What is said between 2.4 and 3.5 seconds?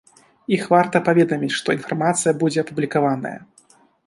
будзе апублікаваная.